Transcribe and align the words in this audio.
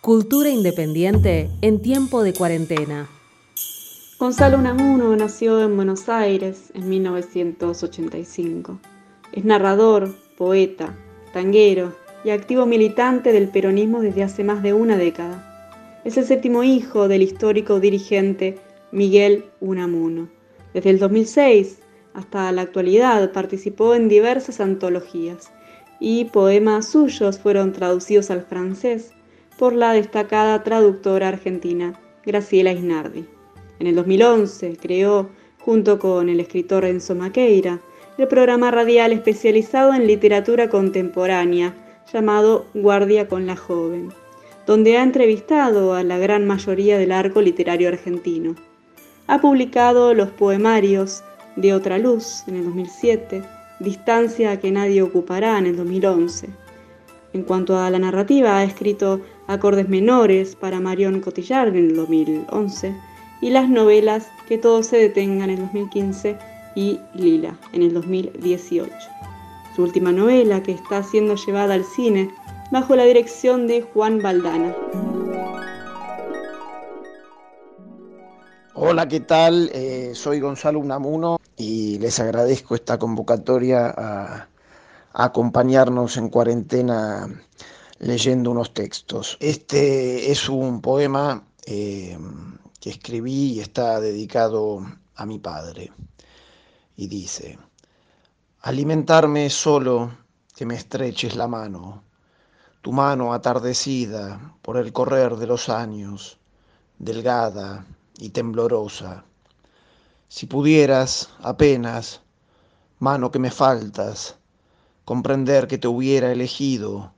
Cultura 0.00 0.48
independiente 0.48 1.50
en 1.60 1.82
tiempo 1.82 2.22
de 2.22 2.32
cuarentena. 2.32 3.08
Gonzalo 4.16 4.56
Unamuno 4.56 5.14
nació 5.16 5.60
en 5.60 5.74
Buenos 5.74 6.08
Aires 6.08 6.70
en 6.72 6.88
1985. 6.88 8.78
Es 9.32 9.44
narrador, 9.44 10.14
poeta, 10.38 10.94
tanguero 11.32 11.96
y 12.24 12.30
activo 12.30 12.64
militante 12.64 13.32
del 13.32 13.48
peronismo 13.48 14.00
desde 14.00 14.22
hace 14.22 14.44
más 14.44 14.62
de 14.62 14.72
una 14.72 14.96
década. 14.96 16.00
Es 16.04 16.16
el 16.16 16.26
séptimo 16.26 16.62
hijo 16.62 17.08
del 17.08 17.22
histórico 17.22 17.80
dirigente 17.80 18.56
Miguel 18.92 19.46
Unamuno. 19.60 20.28
Desde 20.74 20.90
el 20.90 21.00
2006 21.00 21.80
hasta 22.14 22.52
la 22.52 22.62
actualidad 22.62 23.32
participó 23.32 23.96
en 23.96 24.08
diversas 24.08 24.60
antologías 24.60 25.50
y 25.98 26.26
poemas 26.26 26.88
suyos 26.88 27.40
fueron 27.40 27.72
traducidos 27.72 28.30
al 28.30 28.42
francés 28.42 29.10
por 29.58 29.74
la 29.74 29.92
destacada 29.92 30.62
traductora 30.62 31.28
argentina 31.28 32.00
Graciela 32.24 32.72
Isnardi. 32.72 33.26
En 33.80 33.88
el 33.88 33.96
2011 33.96 34.76
creó, 34.80 35.28
junto 35.58 35.98
con 35.98 36.28
el 36.28 36.40
escritor 36.40 36.84
Enzo 36.84 37.14
Maqueira, 37.14 37.80
el 38.16 38.28
programa 38.28 38.70
radial 38.70 39.12
especializado 39.12 39.92
en 39.94 40.06
literatura 40.06 40.68
contemporánea 40.70 41.74
llamado 42.12 42.66
Guardia 42.74 43.28
con 43.28 43.46
la 43.46 43.56
Joven, 43.56 44.12
donde 44.66 44.96
ha 44.96 45.02
entrevistado 45.02 45.94
a 45.94 46.02
la 46.02 46.18
gran 46.18 46.46
mayoría 46.46 46.96
del 46.96 47.12
arco 47.12 47.42
literario 47.42 47.88
argentino. 47.88 48.54
Ha 49.26 49.40
publicado 49.40 50.14
los 50.14 50.30
poemarios 50.30 51.22
de 51.56 51.74
Otra 51.74 51.98
Luz 51.98 52.44
en 52.46 52.56
el 52.56 52.64
2007, 52.64 53.42
Distancia 53.80 54.58
que 54.58 54.72
nadie 54.72 55.02
ocupará 55.02 55.58
en 55.58 55.66
el 55.66 55.76
2011. 55.76 56.48
En 57.38 57.44
cuanto 57.44 57.78
a 57.78 57.88
la 57.88 58.00
narrativa, 58.00 58.58
ha 58.58 58.64
escrito 58.64 59.20
Acordes 59.46 59.88
Menores 59.88 60.56
para 60.56 60.80
Marion 60.80 61.20
Cotillard 61.20 61.68
en 61.68 61.76
el 61.76 61.94
2011 61.94 62.96
y 63.40 63.50
las 63.50 63.68
novelas 63.68 64.26
Que 64.48 64.58
todo 64.58 64.82
se 64.82 64.96
detenga 64.96 65.44
en 65.44 65.50
el 65.50 65.58
2015 65.58 66.36
y 66.74 66.98
Lila 67.14 67.56
en 67.72 67.82
el 67.82 67.94
2018. 67.94 68.92
Su 69.76 69.84
última 69.84 70.10
novela, 70.10 70.64
que 70.64 70.72
está 70.72 71.04
siendo 71.04 71.36
llevada 71.36 71.74
al 71.74 71.84
cine 71.84 72.28
bajo 72.72 72.96
la 72.96 73.04
dirección 73.04 73.68
de 73.68 73.82
Juan 73.82 74.20
Valdana. 74.20 74.74
Hola, 78.74 79.06
¿qué 79.06 79.20
tal? 79.20 79.70
Eh, 79.72 80.10
soy 80.14 80.40
Gonzalo 80.40 80.80
Unamuno 80.80 81.38
y 81.56 82.00
les 82.00 82.18
agradezco 82.18 82.74
esta 82.74 82.98
convocatoria 82.98 84.48
acompañarnos 85.12 86.16
en 86.16 86.28
cuarentena 86.28 87.28
leyendo 87.98 88.50
unos 88.50 88.72
textos. 88.74 89.36
Este 89.40 90.30
es 90.30 90.48
un 90.48 90.80
poema 90.80 91.44
eh, 91.66 92.18
que 92.80 92.90
escribí 92.90 93.52
y 93.52 93.60
está 93.60 94.00
dedicado 94.00 94.86
a 95.16 95.26
mi 95.26 95.38
padre. 95.38 95.92
Y 96.96 97.08
dice, 97.08 97.58
alimentarme 98.60 99.50
solo 99.50 100.12
que 100.54 100.66
me 100.66 100.74
estreches 100.74 101.36
la 101.36 101.46
mano, 101.46 102.02
tu 102.82 102.92
mano 102.92 103.32
atardecida 103.32 104.54
por 104.62 104.76
el 104.76 104.92
correr 104.92 105.36
de 105.36 105.46
los 105.46 105.68
años, 105.68 106.38
delgada 106.98 107.86
y 108.18 108.30
temblorosa. 108.30 109.24
Si 110.28 110.46
pudieras, 110.46 111.30
apenas, 111.42 112.20
mano 112.98 113.30
que 113.30 113.38
me 113.38 113.50
faltas, 113.50 114.37
comprender 115.08 115.68
que 115.68 115.78
te 115.78 115.88
hubiera 115.88 116.30
elegido 116.30 117.14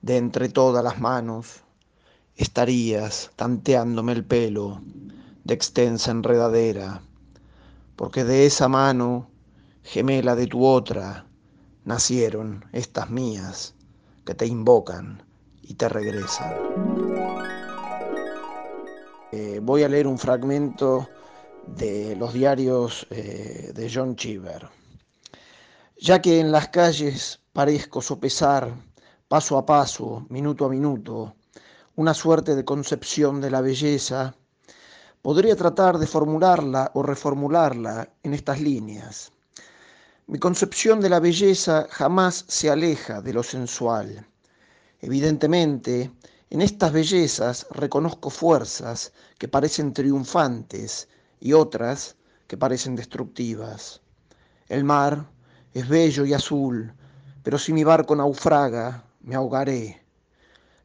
de 0.00 0.16
entre 0.16 0.48
todas 0.48 0.82
las 0.82 1.00
manos, 1.00 1.60
estarías 2.34 3.30
tanteándome 3.36 4.12
el 4.12 4.24
pelo 4.24 4.80
de 5.44 5.52
extensa 5.52 6.12
enredadera, 6.12 7.02
porque 7.94 8.24
de 8.24 8.46
esa 8.46 8.68
mano, 8.68 9.28
gemela 9.82 10.34
de 10.34 10.46
tu 10.46 10.64
otra, 10.64 11.26
nacieron 11.84 12.64
estas 12.72 13.10
mías 13.10 13.74
que 14.24 14.34
te 14.34 14.46
invocan 14.46 15.22
y 15.60 15.74
te 15.74 15.90
regresan. 15.90 16.54
Eh, 19.32 19.60
voy 19.62 19.82
a 19.82 19.90
leer 19.90 20.06
un 20.06 20.16
fragmento 20.16 21.06
de 21.66 22.16
los 22.16 22.32
diarios 22.32 23.06
eh, 23.10 23.72
de 23.74 23.90
John 23.92 24.16
Cheever 24.16 24.70
ya 26.06 26.22
que 26.22 26.38
en 26.38 26.52
las 26.52 26.68
calles 26.68 27.40
parezco 27.52 28.00
sopesar, 28.00 28.72
paso 29.26 29.58
a 29.58 29.66
paso, 29.66 30.24
minuto 30.28 30.64
a 30.64 30.68
minuto, 30.68 31.34
una 31.96 32.14
suerte 32.14 32.54
de 32.54 32.64
concepción 32.64 33.40
de 33.40 33.50
la 33.50 33.60
belleza, 33.60 34.36
podría 35.20 35.56
tratar 35.56 35.98
de 35.98 36.06
formularla 36.06 36.92
o 36.94 37.02
reformularla 37.02 38.08
en 38.22 38.34
estas 38.34 38.60
líneas. 38.60 39.32
Mi 40.28 40.38
concepción 40.38 41.00
de 41.00 41.08
la 41.08 41.18
belleza 41.18 41.88
jamás 41.90 42.44
se 42.46 42.70
aleja 42.70 43.20
de 43.20 43.32
lo 43.32 43.42
sensual. 43.42 44.24
Evidentemente, 45.00 46.12
en 46.50 46.62
estas 46.62 46.92
bellezas 46.92 47.66
reconozco 47.72 48.30
fuerzas 48.30 49.12
que 49.38 49.48
parecen 49.48 49.92
triunfantes 49.92 51.08
y 51.40 51.52
otras 51.52 52.14
que 52.46 52.56
parecen 52.56 52.94
destructivas. 52.94 54.00
El 54.68 54.84
mar, 54.84 55.26
es 55.76 55.86
bello 55.86 56.24
y 56.24 56.32
azul, 56.32 56.90
pero 57.42 57.58
si 57.58 57.70
mi 57.74 57.84
barco 57.84 58.16
naufraga, 58.16 59.04
me 59.20 59.34
ahogaré. 59.34 60.02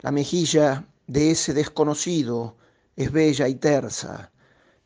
La 0.00 0.10
mejilla 0.10 0.84
de 1.06 1.30
ese 1.30 1.54
desconocido 1.54 2.56
es 2.96 3.12
bella 3.12 3.46
y 3.46 3.54
tersa, 3.54 4.32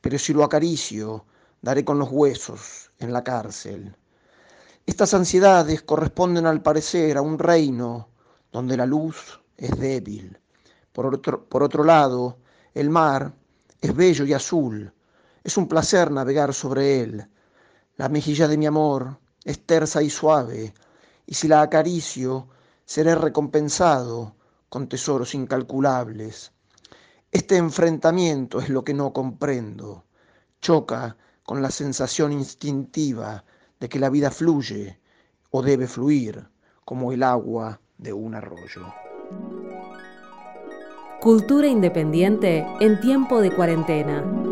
pero 0.02 0.18
si 0.18 0.34
lo 0.34 0.44
acaricio, 0.44 1.24
daré 1.62 1.86
con 1.86 1.98
los 1.98 2.10
huesos 2.10 2.90
en 2.98 3.14
la 3.14 3.24
cárcel. 3.24 3.96
Estas 4.84 5.14
ansiedades 5.14 5.80
corresponden 5.80 6.44
al 6.44 6.60
parecer 6.60 7.16
a 7.16 7.22
un 7.22 7.38
reino 7.38 8.10
donde 8.52 8.76
la 8.76 8.84
luz 8.84 9.40
es 9.56 9.70
débil. 9.78 10.38
Por 10.92 11.14
otro, 11.14 11.46
por 11.46 11.62
otro 11.62 11.82
lado, 11.82 12.36
el 12.74 12.90
mar 12.90 13.32
es 13.80 13.96
bello 13.96 14.26
y 14.26 14.34
azul, 14.34 14.92
es 15.42 15.56
un 15.56 15.66
placer 15.66 16.10
navegar 16.10 16.52
sobre 16.52 17.00
él. 17.00 17.26
La 17.96 18.10
mejilla 18.10 18.48
de 18.48 18.58
mi 18.58 18.66
amor 18.66 19.23
es 19.44 19.64
tersa 19.66 20.02
y 20.02 20.10
suave, 20.10 20.74
y 21.26 21.34
si 21.34 21.48
la 21.48 21.62
acaricio, 21.62 22.48
seré 22.84 23.14
recompensado 23.14 24.34
con 24.68 24.88
tesoros 24.88 25.34
incalculables. 25.34 26.52
Este 27.30 27.56
enfrentamiento 27.56 28.60
es 28.60 28.68
lo 28.68 28.84
que 28.84 28.94
no 28.94 29.12
comprendo. 29.12 30.04
Choca 30.60 31.16
con 31.44 31.62
la 31.62 31.70
sensación 31.70 32.32
instintiva 32.32 33.44
de 33.80 33.88
que 33.88 33.98
la 33.98 34.10
vida 34.10 34.30
fluye 34.30 34.98
o 35.50 35.62
debe 35.62 35.86
fluir 35.86 36.48
como 36.84 37.12
el 37.12 37.22
agua 37.22 37.80
de 37.98 38.12
un 38.12 38.34
arroyo. 38.34 38.92
Cultura 41.20 41.66
independiente 41.66 42.66
en 42.80 43.00
tiempo 43.00 43.40
de 43.40 43.54
cuarentena. 43.54 44.43